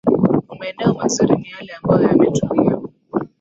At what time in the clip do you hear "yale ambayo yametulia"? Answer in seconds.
1.49-2.77